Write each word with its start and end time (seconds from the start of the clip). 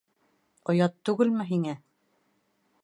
Оят 0.73 0.97
түгелме 1.09 1.47
һиңә? 1.53 1.77